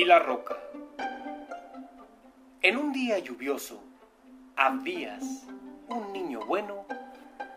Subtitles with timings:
[0.00, 0.56] y la roca.
[2.62, 3.84] En un día lluvioso,
[4.56, 5.44] Abdías,
[5.90, 6.86] un niño bueno,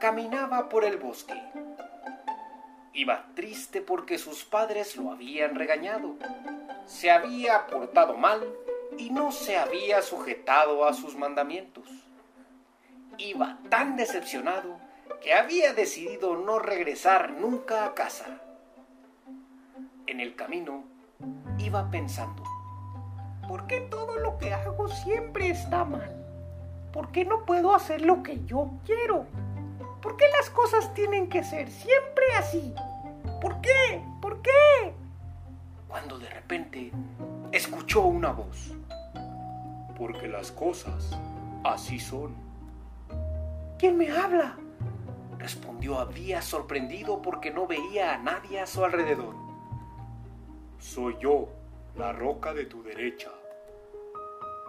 [0.01, 1.41] caminaba por el bosque.
[2.91, 6.17] Iba triste porque sus padres lo habían regañado.
[6.85, 8.45] Se había portado mal
[8.97, 11.87] y no se había sujetado a sus mandamientos.
[13.17, 14.81] Iba tan decepcionado
[15.21, 18.41] que había decidido no regresar nunca a casa.
[20.07, 20.91] En el camino
[21.57, 22.43] iba pensando,
[23.47, 26.23] ¿por qué todo lo que hago siempre está mal?
[26.91, 29.25] ¿Por qué no puedo hacer lo que yo quiero?
[30.01, 32.73] ¿Por qué las cosas tienen que ser siempre así?
[33.41, 34.03] ¿Por qué?
[34.21, 34.93] ¿Por qué?
[35.87, 36.91] Cuando de repente
[37.51, 38.73] escuchó una voz.
[39.97, 41.17] Porque las cosas
[41.63, 42.35] así son.
[43.79, 44.57] ¿Quién me habla?
[45.37, 49.42] Respondió Abdías sorprendido porque no veía a nadie a su alrededor.
[50.83, 51.47] Soy yo,
[51.95, 53.31] la roca de tu derecha.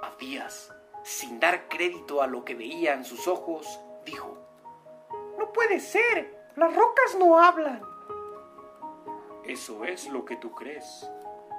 [0.00, 4.38] Abdías, sin dar crédito a lo que veía en sus ojos, dijo,
[5.36, 7.82] No puede ser, las rocas no hablan.
[9.44, 11.10] Eso es lo que tú crees.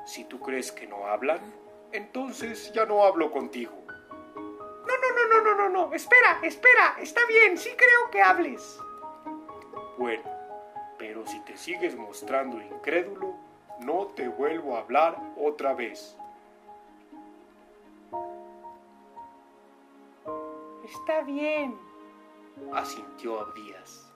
[0.05, 1.53] Si tú crees que no hablan,
[1.91, 3.75] entonces ya no hablo contigo.
[4.35, 5.93] No, no, no, no, no, no, no.
[5.93, 6.95] Espera, espera.
[7.01, 8.79] Está bien, sí creo que hables.
[9.97, 10.23] Bueno,
[10.97, 13.44] pero si te sigues mostrando incrédulo,
[13.79, 16.17] no te vuelvo a hablar otra vez.
[20.83, 21.75] Está bien,
[22.73, 24.11] asintió Abdías.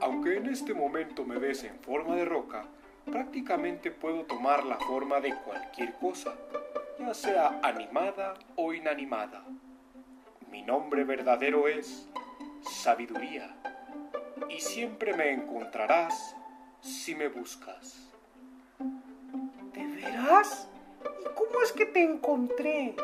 [0.00, 2.64] Aunque en este momento me ves en forma de roca,
[3.04, 6.34] prácticamente puedo tomar la forma de cualquier cosa,
[6.98, 9.44] ya sea animada o inanimada.
[10.50, 12.08] Mi nombre verdadero es
[12.62, 13.54] sabiduría,
[14.48, 16.36] y siempre me encontrarás
[16.82, 18.10] si me buscas.
[19.72, 20.68] ¿De veras?
[21.02, 22.94] ¿Y cómo es que te encontré?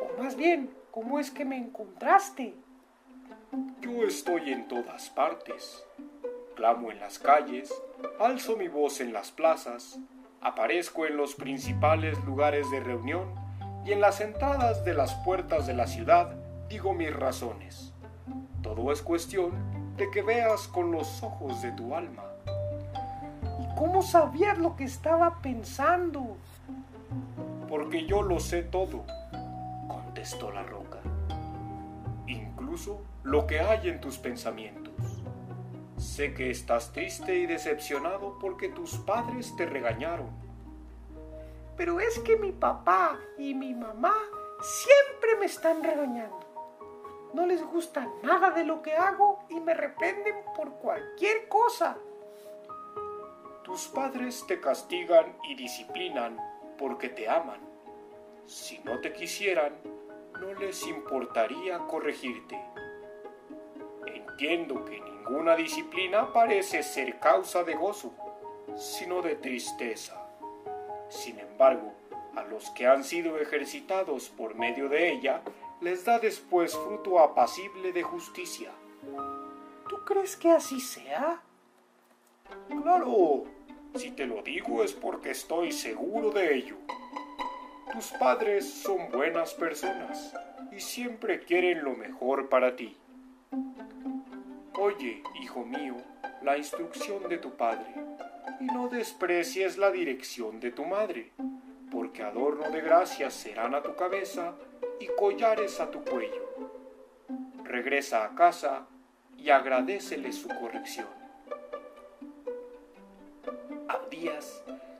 [0.00, 2.54] O más bien, ¿cómo es que me encontraste?
[3.80, 5.84] Yo estoy en todas partes.
[6.54, 7.72] Clamo en las calles,
[8.18, 9.98] alzo mi voz en las plazas,
[10.40, 13.34] aparezco en los principales lugares de reunión
[13.84, 16.36] y en las entradas de las puertas de la ciudad
[16.68, 17.92] digo mis razones.
[18.62, 19.52] Todo es cuestión
[19.96, 22.24] de que veas con los ojos de tu alma.
[23.78, 26.36] ¿Y cómo sabías lo que estaba pensando?
[27.68, 29.04] Porque yo lo sé todo,
[29.86, 30.98] contestó la roca.
[32.26, 34.92] Incluso lo que hay en tus pensamientos.
[35.96, 40.28] Sé que estás triste y decepcionado porque tus padres te regañaron.
[41.76, 44.14] Pero es que mi papá y mi mamá
[44.60, 46.40] siempre me están regañando.
[47.32, 51.96] No les gusta nada de lo que hago y me reprenden por cualquier cosa.
[53.68, 56.38] Tus padres te castigan y disciplinan
[56.78, 57.60] porque te aman.
[58.46, 59.74] Si no te quisieran,
[60.40, 62.58] no les importaría corregirte.
[64.06, 68.14] Entiendo que ninguna disciplina parece ser causa de gozo,
[68.74, 70.18] sino de tristeza.
[71.10, 71.92] Sin embargo,
[72.36, 75.42] a los que han sido ejercitados por medio de ella,
[75.82, 78.70] les da después fruto apacible de justicia.
[79.90, 81.42] ¿Tú crees que así sea?
[82.68, 83.44] Claro,
[83.98, 86.76] si te lo digo es porque estoy seguro de ello.
[87.92, 90.34] Tus padres son buenas personas
[90.70, 92.96] y siempre quieren lo mejor para ti.
[94.74, 95.96] Oye, hijo mío,
[96.42, 97.92] la instrucción de tu padre
[98.60, 101.32] y no desprecies la dirección de tu madre,
[101.90, 104.54] porque adorno de gracias serán a tu cabeza
[105.00, 106.48] y collares a tu cuello.
[107.64, 108.86] Regresa a casa
[109.36, 111.17] y agradecele su corrección.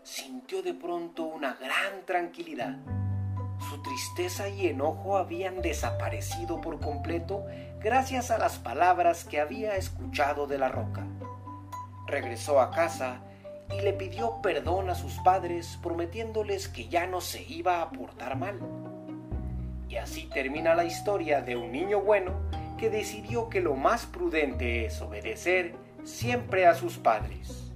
[0.02, 2.76] Sintió de pronto una gran tranquilidad.
[3.68, 7.44] Su tristeza y enojo habían desaparecido por completo
[7.80, 11.06] gracias a las palabras que había escuchado de la roca.
[12.06, 13.20] Regresó a casa
[13.76, 18.36] y le pidió perdón a sus padres prometiéndoles que ya no se iba a portar
[18.36, 18.58] mal.
[19.88, 22.32] Y así termina la historia de un niño bueno
[22.78, 25.74] que decidió que lo más prudente es obedecer
[26.04, 27.67] siempre a sus padres.